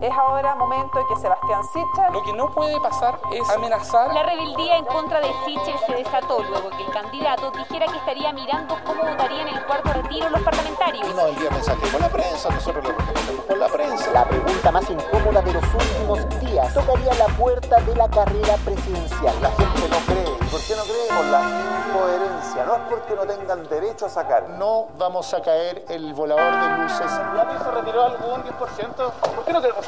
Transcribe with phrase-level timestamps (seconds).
[0.00, 2.12] Es ahora momento de que Sebastián Sichel...
[2.12, 4.14] Lo que no puede pasar es amenazar...
[4.14, 8.32] La rebeldía en contra de Sichel se desató luego que el candidato dijera que estaría
[8.32, 11.14] mirando cómo votarían en el cuarto retiro los parlamentarios.
[11.16, 14.10] No envía mensaje con la prensa, nosotros lo recomendamos con la prensa.
[14.12, 19.34] La pregunta más incómoda de los últimos días tocaría la puerta de la carrera presidencial.
[19.42, 20.38] La gente no cree.
[20.48, 21.08] ¿Por qué no cree?
[21.08, 21.40] Por la
[21.88, 22.64] incoherencia.
[22.64, 24.48] No es porque no tengan derecho a sacar.
[24.50, 27.10] No vamos a caer el volador de luces.
[27.10, 28.94] ¿Ya se retiró algún 10%?
[28.94, 29.87] ¿Por qué no queremos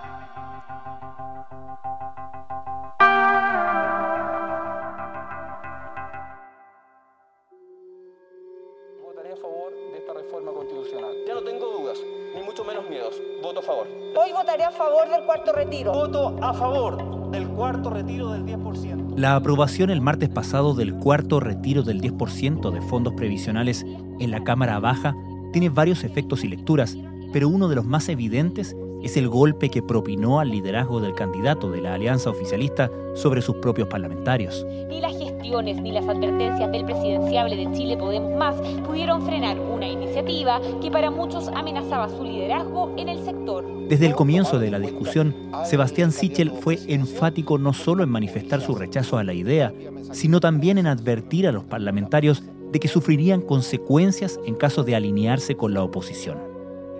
[16.61, 19.17] Favor del cuarto retiro del 10%.
[19.17, 23.83] La aprobación el martes pasado del cuarto retiro del 10% de fondos previsionales
[24.19, 25.15] en la Cámara Baja
[25.53, 26.95] tiene varios efectos y lecturas,
[27.33, 31.71] pero uno de los más evidentes es el golpe que propinó al liderazgo del candidato
[31.71, 34.63] de la alianza oficialista sobre sus propios parlamentarios.
[34.87, 39.87] Ni las gestiones ni las advertencias del presidenciable de Chile Podemos Más pudieron frenar una
[39.87, 43.80] iniciativa que para muchos amenazaba su liderazgo en el sector.
[43.91, 48.73] Desde el comienzo de la discusión, Sebastián Sichel fue enfático no solo en manifestar su
[48.73, 49.73] rechazo a la idea,
[50.13, 55.57] sino también en advertir a los parlamentarios de que sufrirían consecuencias en caso de alinearse
[55.57, 56.37] con la oposición.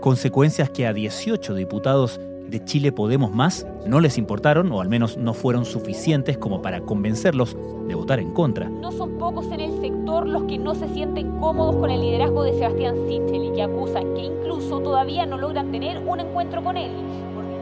[0.02, 2.20] Consecuencias que a 18 diputados
[2.52, 6.82] de Chile Podemos Más no les importaron o al menos no fueron suficientes como para
[6.82, 7.56] convencerlos
[7.88, 8.70] de votar en contra.
[8.70, 12.44] No son pocos en el sector los que no se sienten cómodos con el liderazgo
[12.44, 16.76] de Sebastián Sichel y que acusan que incluso todavía no logran tener un encuentro con
[16.76, 16.92] él.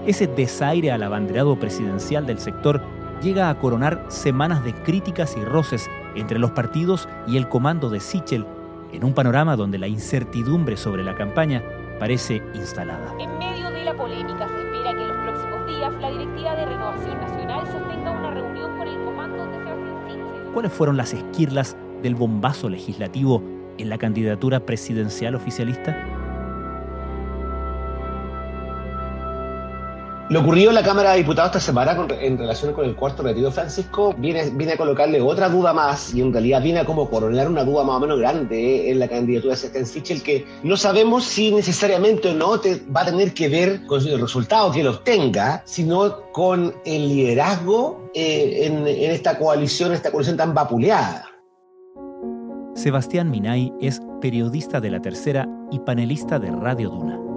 [0.07, 2.81] Ese desaire al abanderado presidencial del sector
[3.21, 7.99] llega a coronar semanas de críticas y roces entre los partidos y el comando de
[7.99, 8.45] Sichel
[8.91, 11.63] en un panorama donde la incertidumbre sobre la campaña
[11.99, 13.13] parece instalada.
[13.19, 14.47] En medio de la polémica
[15.69, 20.53] días la directiva de Renovación Nacional sostenga una reunión con el comando de Sebastián Sichel.
[20.53, 23.43] ¿Cuáles fueron las esquirlas del bombazo legislativo
[23.77, 26.18] en la candidatura presidencial oficialista?
[30.29, 33.51] Lo ocurrido en la Cámara de Diputados esta semana en relación con el cuarto retiro
[33.51, 34.41] Francisco viene,
[34.71, 37.95] a colocarle otra duda más y en realidad viene a como coronar una duda más
[37.95, 42.35] o menos grande en la candidatura de Sebastián Sichel que no sabemos si necesariamente o
[42.35, 42.61] no
[42.95, 48.11] va a tener que ver con el resultado que él obtenga, sino con el liderazgo
[48.13, 51.25] eh, en, en esta coalición, esta coalición tan vapuleada.
[52.75, 57.28] Sebastián Minay es periodista de La Tercera y panelista de Radio Duna.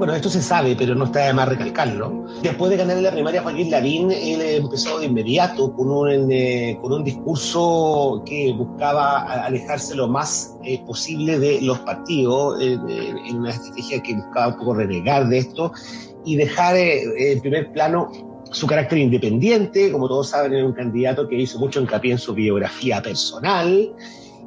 [0.00, 2.24] Bueno, esto se sabe, pero no está de más recalcarlo.
[2.42, 6.78] Después de ganar en la primaria Joaquín Lavín, él empezó de inmediato con un, eh,
[6.80, 12.78] con un discurso que buscaba alejarse lo más eh, posible de los partidos, eh,
[13.28, 15.70] en una estrategia que buscaba un poco renegar de esto
[16.24, 18.10] y dejar en primer plano
[18.52, 22.32] su carácter independiente, como todos saben, era un candidato que hizo mucho hincapié en su
[22.32, 23.94] biografía personal,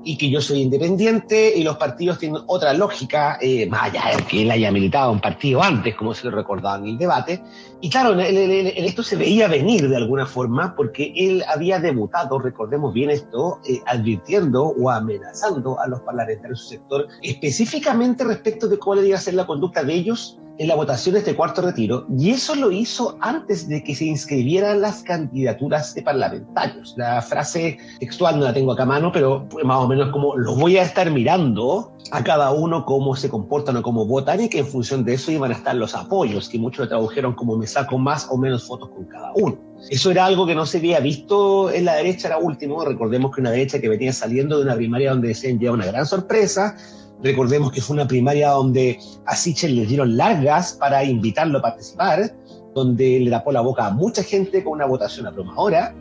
[0.04, 4.24] y que yo soy independiente y los partidos tienen otra lógica, eh, más allá de
[4.24, 7.42] que él haya militado un partido antes, como se lo recordaba en el debate.
[7.82, 12.40] Y claro, en, en, esto se veía venir de alguna forma porque él había debutado,
[12.40, 18.68] recordemos bien esto, eh, advirtiendo o amenazando a los parlamentarios de su sector, específicamente respecto
[18.68, 21.62] de cuál iba a ser la conducta de ellos en la votación de este cuarto
[21.62, 26.94] retiro, y eso lo hizo antes de que se inscribieran las candidaturas de parlamentarios.
[26.98, 30.58] La frase textual no la tengo acá a mano, pero más o menos como los
[30.58, 34.60] voy a estar mirando a cada uno cómo se comportan o cómo votan y que
[34.60, 37.66] en función de eso iban a estar los apoyos, que muchos lo tradujeron como me
[37.66, 39.58] saco más o menos fotos con cada uno.
[39.90, 42.86] Eso era algo que no se había visto en la derecha, era último.
[42.86, 46.06] Recordemos que una derecha que venía saliendo de una primaria donde decían ya una gran
[46.06, 46.78] sorpresa,
[47.22, 52.36] Recordemos que fue una primaria donde a Sichel le dieron largas para invitarlo a participar,
[52.74, 55.94] donde le tapó la boca a mucha gente con una votación abrumadora.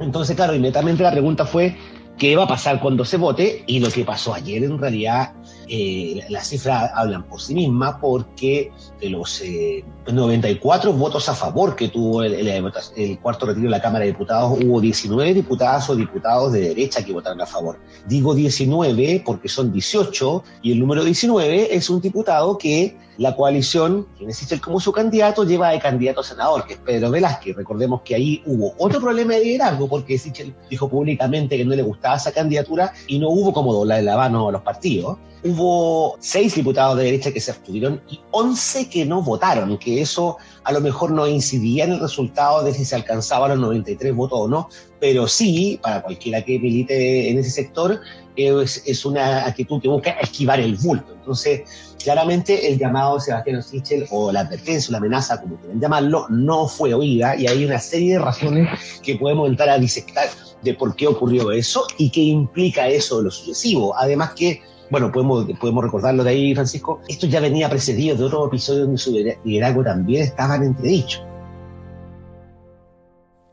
[0.00, 1.76] Entonces, claro, inmediatamente la pregunta fue,
[2.22, 3.64] ¿qué va a pasar cuando se vote?
[3.66, 5.32] Y lo que pasó ayer, en realidad,
[5.66, 8.70] eh, las cifras hablan por sí mismas, porque
[9.00, 14.04] de los eh, 94 votos a favor que tuvo el, cuarto retiro de la Cámara
[14.04, 17.80] de Diputados, hubo 19 diputadas o diputados de derecha que votaron a favor.
[18.06, 24.08] Digo 19 porque son 18 y el número 19 es un diputado que la coalición,
[24.18, 27.54] quien existe como su candidato, lleva de candidato a senador, que es Pedro Velázquez.
[27.56, 31.82] Recordemos que ahí hubo otro problema de liderazgo porque Sichel dijo públicamente que no le
[31.82, 35.18] gustaba esa candidatura y no hubo como doblar el habano a los partidos.
[35.44, 40.38] Hubo seis diputados de derecha que se abstuvieron y once que no votaron, que eso
[40.64, 44.40] a lo mejor no incidía en el resultado de si se alcanzaban los 93 votos
[44.40, 44.68] o no,
[45.02, 48.00] pero sí, para cualquiera que milite en ese sector,
[48.36, 51.12] es, una actitud que busca esquivar el bulto.
[51.12, 55.80] Entonces, claramente el llamado de Sebastián Sichel o la advertencia o la amenaza, como quieran
[55.80, 58.68] llamarlo, no fue oída y hay una serie de razones
[59.02, 60.28] que podemos entrar a disectar
[60.62, 63.96] de por qué ocurrió eso y qué implica eso de lo sucesivo.
[63.98, 68.46] Además que bueno, podemos, podemos recordarlo de ahí, Francisco, esto ya venía precedido de otro
[68.46, 69.10] episodio donde su
[69.42, 71.31] liderazgo también estaba en entredicho.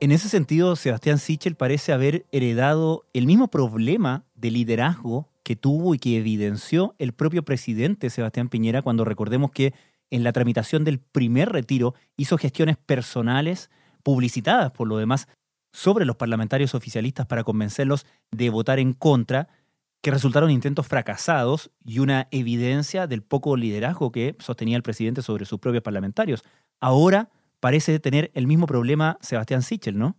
[0.02, 5.94] En ese sentido, Sebastián Sichel parece haber heredado el mismo problema de liderazgo que tuvo
[5.94, 9.74] y que evidenció el propio presidente Sebastián Piñera cuando recordemos que
[10.10, 13.70] en la tramitación del primer retiro hizo gestiones personales
[14.02, 15.28] publicitadas por lo demás
[15.74, 19.50] sobre los parlamentarios oficialistas para convencerlos de votar en contra
[20.02, 25.46] que resultaron intentos fracasados y una evidencia del poco liderazgo que sostenía el presidente sobre
[25.46, 26.46] sus propios parlamentarios.
[26.80, 27.30] Ahora
[27.60, 30.18] parece tener el mismo problema Sebastián Sichel, ¿no?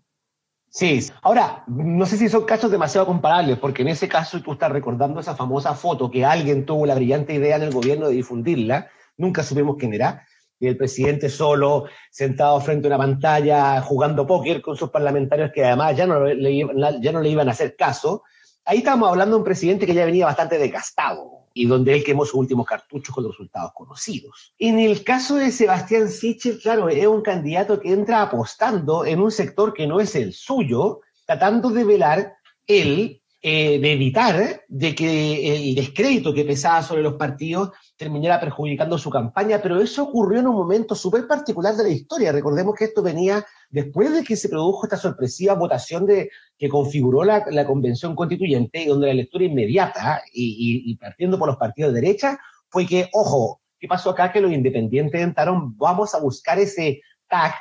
[0.73, 4.71] Sí, ahora, no sé si son casos demasiado comparables, porque en ese caso tú estás
[4.71, 8.89] recordando esa famosa foto que alguien tuvo la brillante idea en el gobierno de difundirla,
[9.17, 10.25] nunca supimos quién era,
[10.61, 15.65] y el presidente solo, sentado frente a una pantalla, jugando póker con sus parlamentarios que
[15.65, 16.59] además ya no le,
[17.01, 18.23] ya no le iban a hacer caso,
[18.65, 22.25] ahí estamos hablando de un presidente que ya venía bastante desgastado y donde él quemó
[22.25, 24.55] sus últimos cartuchos con los resultados conocidos.
[24.59, 29.31] En el caso de Sebastián Sichel, claro, es un candidato que entra apostando en un
[29.31, 32.37] sector que no es el suyo, tratando de velar
[32.67, 38.99] él eh, de evitar de que el descrédito que pesaba sobre los partidos terminara perjudicando
[38.99, 42.33] su campaña, pero eso ocurrió en un momento súper particular de la historia.
[42.33, 47.25] Recordemos que esto venía después de que se produjo esta sorpresiva votación de, que configuró
[47.25, 52.39] la, convención constituyente, donde la lectura inmediata, y, y, partiendo por los partidos de derecha,
[52.69, 54.33] fue que, ojo, ¿qué pasó acá?
[54.33, 57.01] Que los independientes entraron, vamos a buscar ese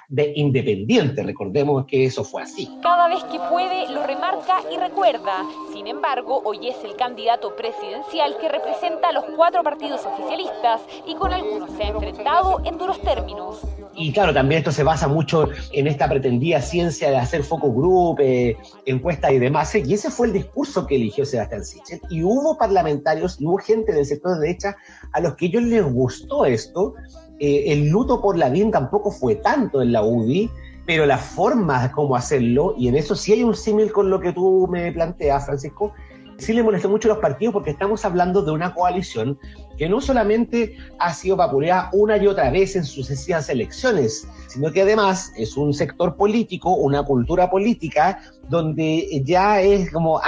[0.07, 1.21] de independiente.
[1.23, 2.69] Recordemos que eso fue así.
[2.81, 5.43] Cada vez que puede lo remarca y recuerda.
[5.71, 11.15] Sin embargo, hoy es el candidato presidencial que representa a los cuatro partidos oficialistas y
[11.15, 13.61] con algunos se ha enfrentado en duros términos.
[13.93, 18.19] Y claro, también esto se basa mucho en esta pretendida ciencia de hacer focus group,
[18.21, 19.75] eh, encuestas y demás.
[19.75, 22.01] Y ese fue el discurso que eligió Sebastián Sichel.
[22.09, 24.77] Y hubo parlamentarios y hubo gente del sector de derecha
[25.11, 26.95] a los que ellos les gustó esto
[27.39, 30.49] eh, el luto por la DIN tampoco fue tanto en la UDI,
[30.85, 34.19] pero la forma de cómo hacerlo, y en eso sí hay un símil con lo
[34.19, 35.93] que tú me planteas, Francisco,
[36.39, 39.37] sí le molestó mucho a los partidos porque estamos hablando de una coalición
[39.77, 44.81] que no solamente ha sido vapuleada una y otra vez en sucesivas elecciones, sino que
[44.81, 48.19] además es un sector político, una cultura política,
[48.49, 50.19] donde ya es como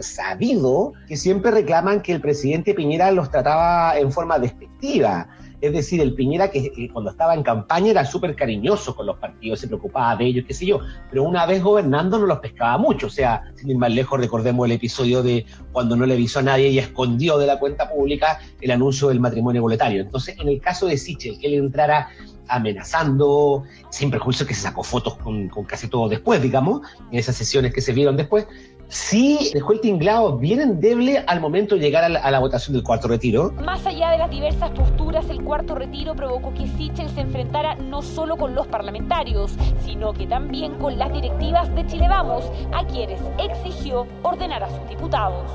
[0.00, 5.28] sabido que siempre reclaman que el presidente Piñera los trataba en forma despectiva
[5.64, 9.60] es decir, el Piñera que cuando estaba en campaña era súper cariñoso con los partidos,
[9.60, 10.80] se preocupaba de ellos, qué sé yo,
[11.10, 13.06] pero una vez gobernando no los pescaba mucho.
[13.06, 16.42] O sea, sin ir más lejos, recordemos el episodio de cuando no le avisó a
[16.42, 20.02] nadie y escondió de la cuenta pública el anuncio del matrimonio boletario.
[20.02, 22.08] Entonces, en el caso de Sichel, que él entrara
[22.48, 27.36] amenazando, sin perjuicio que se sacó fotos con, con casi todo después, digamos, en esas
[27.36, 28.46] sesiones que se vieron después,
[28.88, 33.08] sí dejó el tinglado bien endeble al momento de llegar a la, votación del cuarto
[33.08, 33.52] retiro.
[33.64, 38.02] Más allá de las diversas posturas, el cuarto retiro provocó que Sichel se enfrentara no
[38.02, 39.52] solo con los parlamentarios,
[39.84, 44.88] sino que también con las directivas de Chile Vamos, a quienes exigió ordenar a sus
[44.88, 45.50] diputados.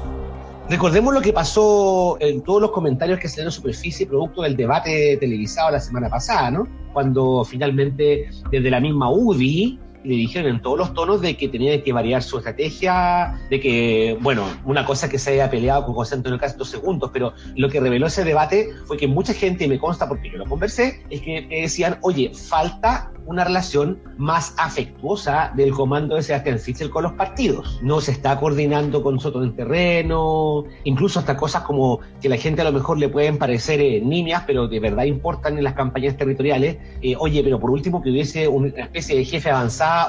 [0.69, 5.17] Recordemos lo que pasó en todos los comentarios que se en superficie producto del debate
[5.19, 6.67] televisado la semana pasada, ¿no?
[6.93, 11.84] Cuando finalmente desde la misma UDI le dijeron en todos los tonos de que tenía
[11.84, 16.15] que variar su estrategia, de que, bueno, una cosa que se haya peleado con José
[16.15, 19.68] Antonio Castro dos segundos, pero lo que reveló ese debate fue que mucha gente, y
[19.68, 25.53] me consta porque yo lo conversé, es que decían, oye, falta una relación más afectuosa
[25.56, 27.79] del comando de Sebastián Sichel con los partidos.
[27.84, 32.62] No se está coordinando con nosotros en terreno, incluso hasta cosas como que la gente
[32.62, 36.18] a lo mejor le pueden parecer eh, niñas, pero de verdad importan en las campañas
[36.18, 36.77] territoriales.
[37.01, 39.51] Eh, oye, pero por último que hubiese una especie de jefe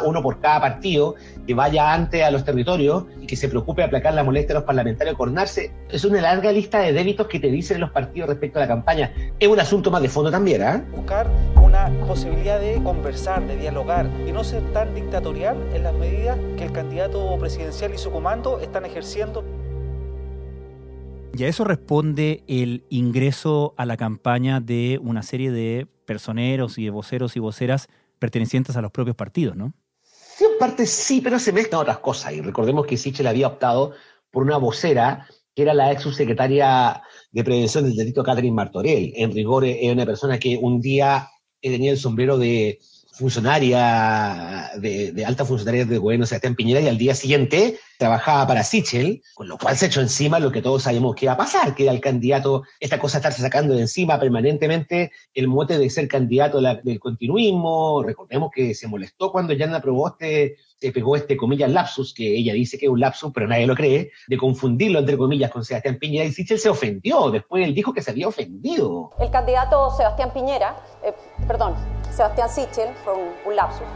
[0.05, 1.15] uno por cada partido,
[1.47, 4.61] que vaya antes a los territorios y que se preocupe de aplacar la molestia de
[4.61, 5.73] los parlamentarios, coordinarse.
[5.91, 9.13] Es una larga lista de débitos que te dicen los partidos respecto a la campaña.
[9.39, 10.85] Es un asunto más de fondo también, ¿ah?
[10.95, 11.27] Buscar
[11.63, 16.65] una posibilidad de conversación de dialogar y no ser tan dictatorial en las medidas que
[16.65, 19.45] el candidato presidencial y su comando están ejerciendo.
[21.37, 26.85] Y a eso responde el ingreso a la campaña de una serie de personeros y
[26.85, 27.89] de voceros y voceras
[28.21, 29.73] pertenecientes a los propios partidos, ¿no?
[30.05, 32.33] Sí, en parte sí, pero se mezclan otras cosas.
[32.35, 33.95] Y recordemos que Sichel había optado
[34.31, 39.13] por una vocera que era la ex subsecretaria de Prevención del Delito Catherine Martorell.
[39.17, 41.29] En rigor, es una persona que un día
[41.61, 42.79] tenía el sombrero de
[43.13, 49.23] funcionaria, de, alta funcionaria de gobierno Sebastián Piñera, y al día siguiente trabajaba para Sichel,
[49.35, 51.85] con lo cual se echó encima lo que todos sabemos que iba a pasar, que
[51.85, 56.61] era el candidato, esta cosa estarse sacando de encima permanentemente el mote de ser candidato
[56.61, 58.03] del continuismo.
[58.03, 62.55] Recordemos que se molestó cuando Yana aprobó este, se pegó este comillas lapsus, que ella
[62.55, 65.99] dice que es un lapsus, pero nadie lo cree, de confundirlo entre comillas con Sebastián
[65.99, 69.11] Piñera, y Sichel se ofendió, después él dijo que se había ofendido.
[69.21, 71.13] El candidato Sebastián Piñera, eh,
[71.47, 71.75] perdón,
[72.11, 73.87] Sebastián Sichel fue un, lapsus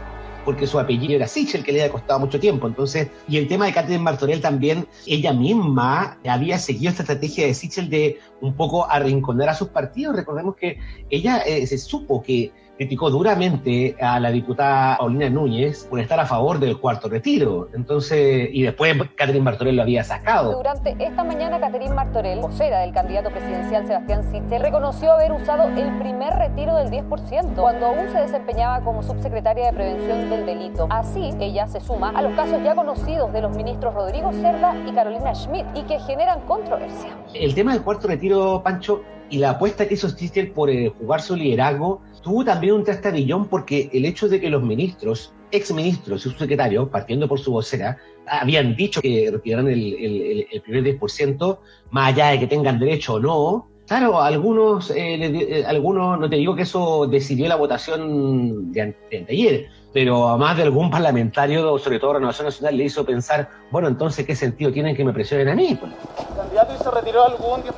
[0.43, 2.67] porque su apellido era Sichel, que le había costado mucho tiempo.
[2.67, 7.55] Entonces, y el tema de Catherine Martorell también, ella misma había seguido esta estrategia de
[7.55, 10.15] Sichel de un poco arrinconar a sus partidos.
[10.15, 10.77] Recordemos que
[11.09, 16.25] ella eh, se supo que criticó duramente a la diputada Paulina Núñez por estar a
[16.25, 17.69] favor del cuarto retiro.
[17.73, 20.53] Entonces, y después Catherine Martorell lo había sacado.
[20.53, 25.97] Durante esta mañana, Catherine Martorell, vocera del candidato presidencial Sebastián Sichel, reconoció haber usado el
[25.99, 30.87] primer retiro del 10% cuando aún se desempeñaba como subsecretaria de Prevención del Delito.
[30.89, 34.91] Así, ella se suma a los casos ya conocidos de los ministros Rodrigo Cerda y
[34.91, 37.09] Carolina Schmidt y que generan controversia.
[37.33, 41.21] El tema del cuarto retiro, Pancho, y la apuesta que hizo Sichel por eh, jugar
[41.21, 46.29] su liderazgo tuvo también un trastabillón porque el hecho de que los ministros, exministros y
[46.29, 51.59] subsecretarios, partiendo por su vocera, habían dicho que retiraran el, primer 10%,
[51.91, 53.67] más allá de que tengan derecho o no.
[53.87, 58.95] Claro, algunos, eh, eh, algunos, no te digo que eso decidió la votación de,
[59.29, 63.87] ayer, pero a más de algún parlamentario, sobre todo Renovación Nacional, le hizo pensar, bueno,
[63.87, 65.77] entonces, ¿qué sentido tienen que me presionen a mí?
[65.79, 67.73] Pues, ¿El candidato se retiró algún 10%?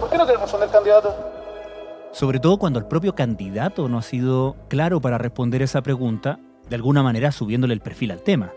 [0.00, 1.16] ¿Por qué no queremos responder candidato?
[2.12, 6.76] Sobre todo cuando el propio candidato no ha sido claro para responder esa pregunta, de
[6.76, 8.52] alguna manera subiéndole el perfil al tema.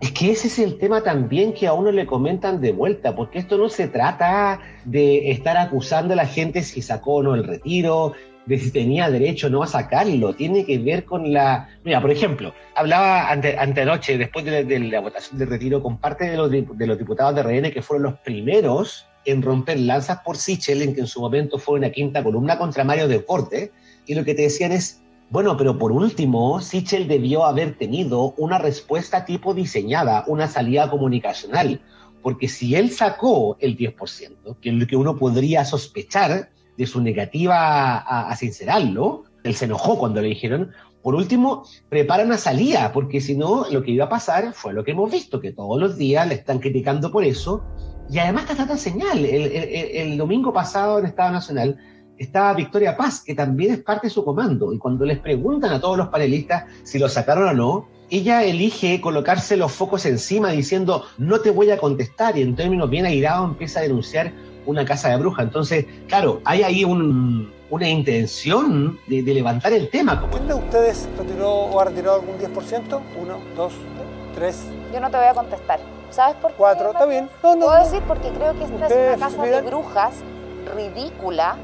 [0.00, 3.38] Es que ese es el tema también que a uno le comentan de vuelta, porque
[3.38, 7.44] esto no se trata de estar acusando a la gente si sacó o no el
[7.44, 8.12] retiro,
[8.46, 11.68] de si tenía derecho o no a sacarlo, tiene que ver con la...
[11.84, 16.36] Mira, por ejemplo, hablaba ante, anoche, después de, la votación de retiro, con parte de
[16.36, 20.82] los, de los diputados de RN que fueron los primeros en romper lanzas por Sichel,
[20.82, 23.72] en que en su momento fue una quinta columna contra Mario Deporte,
[24.06, 28.58] y lo que te decían es, bueno, pero por último, Sichel debió haber tenido una
[28.58, 31.80] respuesta tipo diseñada, una salida comunicacional,
[32.22, 37.00] porque si él sacó el 10%, que es lo que uno podría sospechar de su
[37.00, 42.90] negativa a, a sincerarlo, él se enojó cuando le dijeron, por último, prepara una salida,
[42.92, 45.78] porque si no, lo que iba a pasar fue lo que hemos visto, que todos
[45.78, 47.62] los días le están criticando por eso,
[48.10, 49.24] y además está tanta señal.
[49.24, 51.78] El, domingo pasado en Estado Nacional
[52.16, 54.72] estaba Victoria Paz, que también es parte de su comando.
[54.72, 59.00] Y cuando les preguntan a todos los panelistas si lo sacaron o no, ella elige
[59.00, 63.50] colocarse los focos encima diciendo no te voy a contestar y en términos bien airados
[63.50, 64.32] empieza a denunciar
[64.66, 65.42] una casa de bruja.
[65.42, 70.22] Entonces, claro, hay ahí una intención de, levantar el tema.
[70.30, 73.00] ¿Quién de ustedes retiró o ha retirado algún 10%?
[73.20, 73.72] Uno, dos,
[74.34, 74.64] tres.
[74.92, 75.80] Yo no te voy a contestar.
[76.10, 76.56] ¿Sabes por qué?
[76.58, 77.28] Cuatro, está bien.
[77.42, 80.14] No, no, Puedo decir porque creo que esta es una casa de brujas
[80.74, 81.56] ridícula.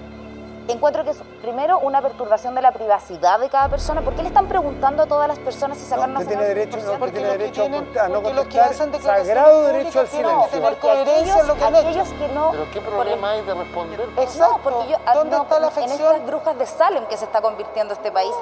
[0.70, 4.02] Encuentro que es, primero, una perturbación de la privacidad de cada persona.
[4.02, 6.78] ¿Por qué le están preguntando a todas las personas si sacaron no, una tiene derecho,
[6.78, 10.60] no, porque tiene derecho a, no contestar, sagrado derecho al silencio.
[10.60, 12.50] No, porque aquellos, lo que, aquellos que no...
[12.52, 14.00] ¿Pero qué problema hay de responder?
[14.18, 14.60] Exacto.
[14.62, 16.00] porque yo, ah, ¿Dónde está la afección?
[16.00, 18.32] En estas brujas de Salem que se está convirtiendo este país.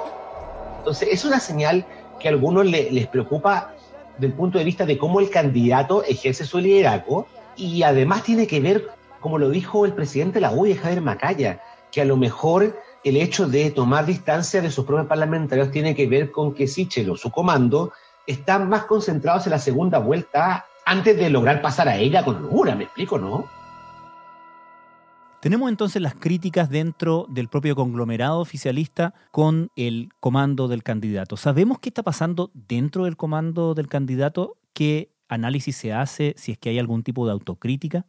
[0.77, 1.85] Entonces, es una señal
[2.19, 3.73] que a algunos les preocupa
[4.19, 8.59] del punto de vista de cómo el candidato ejerce su liderazgo y además tiene que
[8.59, 12.75] ver, como lo dijo el presidente de la UDI, Javier Macaya, que a lo mejor
[13.03, 17.09] el hecho de tomar distancia de sus propios parlamentarios tiene que ver con que Sichel
[17.09, 17.93] o su comando
[18.27, 22.75] están más concentrados en la segunda vuelta antes de lograr pasar a ella con holgura,
[22.75, 23.47] ¿me explico, no?
[25.39, 31.37] Tenemos entonces las críticas dentro del propio conglomerado oficialista con el comando del candidato.
[31.37, 34.57] ¿Sabemos qué está pasando dentro del comando del candidato?
[34.73, 38.05] ¿Qué análisis se hace si es que hay algún tipo de autocrítica?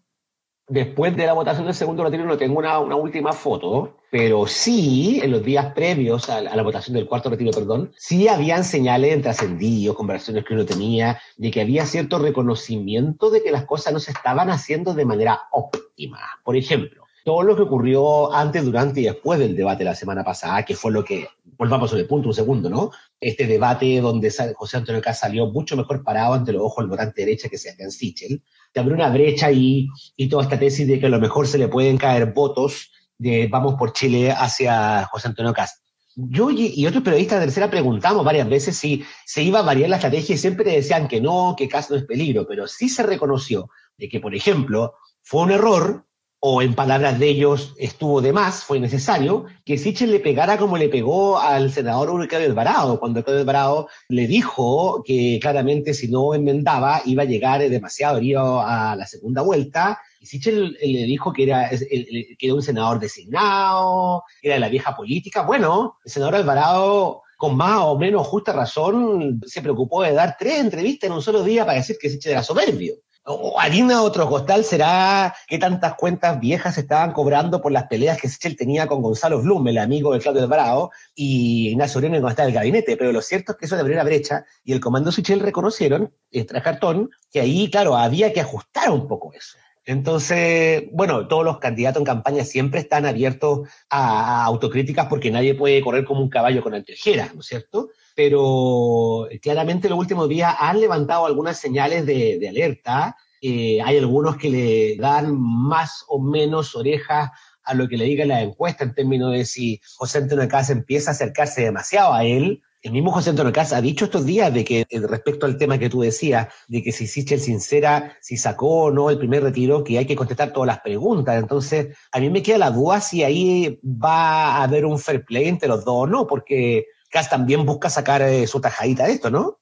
[0.70, 5.32] Después de la votación del segundo retiro no tengo una, última foto, pero sí, en
[5.32, 9.96] los días previos a la, votación del cuarto retiro, perdón, sí habían señales de trascendidos,
[9.96, 14.12] conversaciones que uno tenía, de que había cierto reconocimiento de que las cosas no se
[14.12, 16.20] estaban haciendo de manera óptima.
[16.44, 20.64] Por ejemplo, todo lo que ocurrió antes, durante y después del debate la semana pasada,
[20.64, 21.28] que fue lo que,
[21.60, 22.90] volvamos sobre el punto un segundo, ¿no?
[23.20, 27.20] Este debate donde José Antonio Caz salió mucho mejor parado ante los ojos del votante
[27.20, 31.06] derecha que Sebastián Sichel, te abrió una brecha ahí y toda esta tesis de que
[31.06, 35.52] a lo mejor se le pueden caer votos de vamos por Chile hacia José Antonio
[35.52, 35.82] Caz.
[36.14, 39.96] yo y otros periodistas de tercera preguntamos varias veces si se iba a variar la
[39.96, 43.68] estrategia y siempre decían que no, que caso no es peligro, pero sí se reconoció
[43.98, 46.06] de que, por ejemplo, fue un error
[46.42, 50.78] o en palabras de ellos estuvo de más, fue necesario, que Sichel le pegara como
[50.78, 56.34] le pegó al senador Claudio Alvarado, cuando Claudio Alvarado le dijo que claramente si no
[56.34, 61.42] enmendaba iba a llegar demasiado herido a la segunda vuelta, y Sichel le dijo que
[61.42, 65.42] era, que era un senador designado, era de la vieja política.
[65.42, 70.58] Bueno, el senador Alvarado con más o menos justa razón, se preocupó de dar tres
[70.58, 72.96] entrevistas en un solo día para decir que Sichel era soberbio.
[73.24, 78.28] O harina otro costal será que tantas cuentas viejas estaban cobrando por las peleas que
[78.28, 82.48] Sichel tenía con Gonzalo Blum, el amigo de Claudio Alvarado, y Ignacio Uribe cuando estaba
[82.48, 82.96] en el gabinete.
[82.96, 86.14] Pero lo cierto es que eso de abrir la brecha y el comando Sichel reconocieron,
[86.48, 89.58] tras cartón, que ahí, claro, había que ajustar un poco eso.
[89.90, 95.80] Entonces, bueno, todos los candidatos en campaña siempre están abiertos a, autocríticas porque nadie puede
[95.80, 97.88] correr como un caballo con anteojeras, ¿no es cierto?
[98.14, 103.16] pero claramente los últimos días han levantado algunas señales de, alerta.
[103.40, 107.30] Eh, hay algunos que le dan más o menos orejas
[107.64, 111.10] a lo que le diga la encuesta en términos de si José Antonio Casa empieza
[111.10, 112.62] a acercarse demasiado a él.
[112.82, 115.78] El mismo José Antonio Casa ha dicho estos días de que, eh, respecto al tema
[115.78, 119.84] que tú decías, de que si el sincera, si sacó o no el primer retiro,
[119.84, 121.38] que hay que contestar todas las preguntas.
[121.38, 125.46] Entonces, a mí me queda la duda si ahí va a haber un fair play
[125.46, 129.30] entre los dos o no, porque Cast también busca sacar eh, su tajadita de esto,
[129.30, 129.58] ¿no?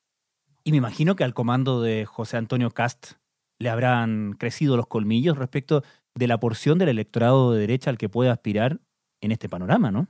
[0.62, 3.14] Y me imagino que al comando de José Antonio Cast
[3.58, 5.82] le habrán crecido los colmillos respecto
[6.14, 8.78] de la porción del electorado de derecha al que puede aspirar
[9.20, 10.06] en este panorama, ¿no?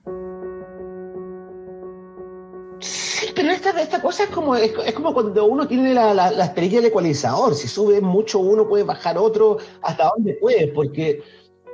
[3.38, 6.86] Pero esta, esta cosa es como, es, como cuando uno tiene la, la, la del
[6.86, 7.54] ecualizador.
[7.54, 11.22] Si sube mucho uno, puede bajar otro hasta donde puede, porque,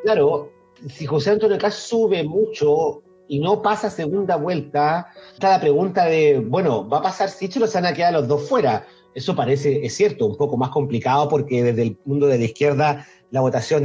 [0.03, 0.53] claro,
[0.91, 6.39] si José Antonio Cast sube mucho, y no pasa segunda vuelta, está la pregunta de,
[6.39, 8.87] bueno, ¿va a pasar Sichel o se van a quedar los dos fuera?
[9.15, 13.07] Eso parece, es cierto, un poco más complicado porque desde el mundo de la izquierda
[13.31, 13.85] la votación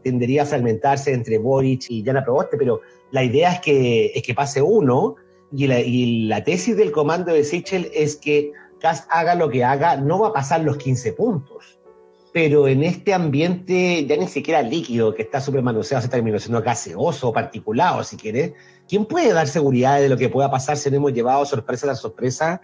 [0.00, 4.32] tendería a fragmentarse entre Boric y Jana Proboste, pero la idea es que, es que
[4.32, 5.16] pase uno
[5.52, 9.64] y la, y la tesis del comando de Sichel es que Cast haga lo que
[9.64, 11.76] haga, no va a pasar los 15 puntos
[12.36, 16.60] pero en este ambiente ya ni siquiera líquido, que está súper manoseado, se terminó siendo
[16.60, 18.52] gaseoso, particulado, si quieres,
[18.86, 21.98] ¿quién puede dar seguridad de lo que pueda pasar si no hemos llevado sorpresa tras
[21.98, 22.60] sorpresa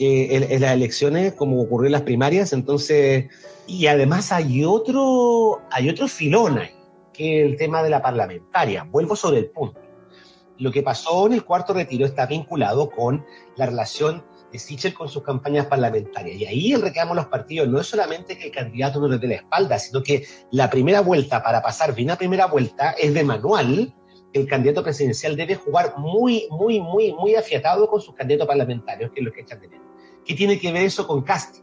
[0.00, 2.52] eh, en, las elecciones, como ocurrió en las primarias?
[2.52, 3.26] Entonces,
[3.68, 6.72] y además hay otro, hay otro filón ahí,
[7.12, 8.82] que es el tema de la parlamentaria.
[8.90, 9.80] Vuelvo sobre el punto.
[10.62, 14.22] Lo que pasó en el cuarto retiro está vinculado con la relación
[14.52, 16.36] de Sichel con sus campañas parlamentarias.
[16.40, 19.18] Y ahí el reclamo de los partidos no es solamente que el candidato no le
[19.18, 23.12] dé la espalda, sino que la primera vuelta, para pasar bien a primera vuelta, es
[23.12, 23.92] de manual.
[24.32, 29.18] El candidato presidencial debe jugar muy, muy, muy, muy afiatado con sus candidatos parlamentarios, que
[29.18, 29.86] es lo que echan de menos.
[30.24, 31.62] ¿Qué tiene que ver eso con casting?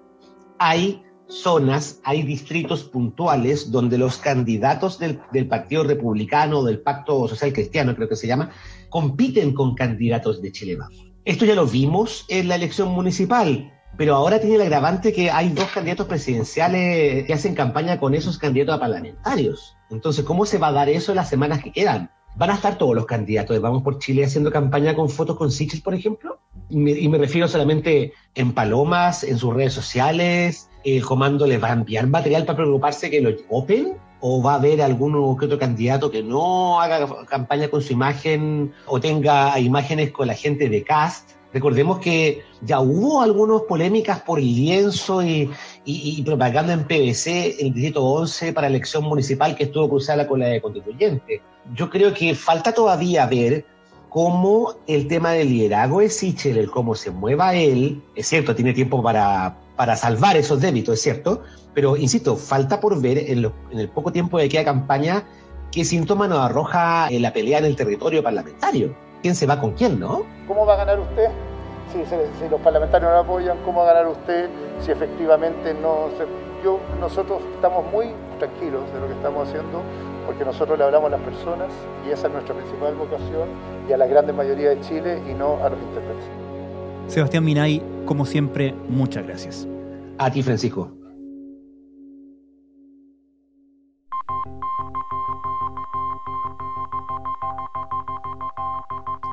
[0.58, 7.96] Hay zonas, hay distritos puntuales donde los candidatos del, Partido Republicano, del Pacto Social Cristiano,
[7.96, 8.52] creo que se llama,
[8.90, 14.16] compiten con candidatos de Chile Vamos esto ya lo vimos en la elección municipal, pero
[14.16, 18.76] ahora tiene el agravante que hay dos candidatos presidenciales que hacen campaña con esos candidatos
[18.76, 19.78] a parlamentarios.
[19.92, 22.10] Entonces, ¿cómo se va a dar eso en las semanas que quedan?
[22.36, 25.52] ¿Van a estar todos los candidatos de Vamos por Chile haciendo campaña con fotos con
[25.52, 26.40] Sichel, por ejemplo?
[26.70, 30.70] Y me, refiero solamente en palomas, en sus redes sociales.
[30.84, 33.98] ¿El comando les va a enviar material para preocuparse que lo open?
[34.22, 38.74] O va a haber alguno que otro candidato que no haga campaña con su imagen
[38.86, 41.32] o tenga imágenes con la gente de cast.
[41.52, 45.50] Recordemos que ya hubo algunas polémicas por lienzo y,
[45.84, 50.40] y, propaganda en PVC en el distrito 11 para elección municipal que estuvo cruzada con
[50.40, 51.42] la de constituyente.
[51.74, 53.66] Yo creo que falta todavía ver
[54.10, 58.74] cómo el tema del liderazgo de Sichel, el cómo se mueva él, es cierto, tiene
[58.74, 61.44] tiempo para, para salvar esos débitos, es cierto,
[61.74, 65.24] pero insisto, falta por ver en, el poco tiempo de queda campaña
[65.72, 68.96] qué síntoma nos arroja en la pelea en el territorio parlamentario.
[69.22, 70.24] ¿Quién se va con quién, no?
[70.48, 71.30] ¿Cómo va a ganar usted?
[71.92, 74.50] Si, los parlamentarios no lo apoyan, ¿cómo va a ganar usted
[74.84, 76.26] si efectivamente no se...
[76.64, 79.82] Yo, nosotros estamos muy tranquilos de lo que estamos haciendo
[80.30, 81.70] porque nosotros le hablamos a las personas
[82.08, 83.50] y esa es nuestra principal vocación
[83.90, 86.24] y a la grande mayoría de Chile y no a los intérpretes.
[87.08, 89.68] Sebastián Minay, como siempre, muchas gracias.
[90.20, 90.92] A ti, Francisco.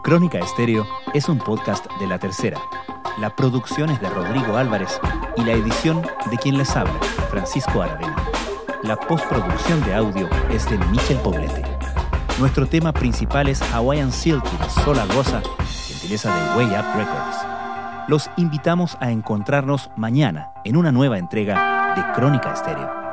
[0.02, 2.59] Crónica Estéreo es un podcast de La Tercera.
[3.18, 4.98] La producción es de Rodrigo Álvarez
[5.37, 8.25] y la edición de quien les habla, Francisco Aravena.
[8.87, 11.64] La postproducción de audio es de Michel Poblete.
[12.38, 15.42] Nuestro tema principal es Hawaiian Silk de Sola Rosa,
[15.88, 17.37] gentileza de Way Up Records.
[18.07, 23.06] Los invitamos a encontrarnos mañana en una nueva entrega de Crónica Estéreo.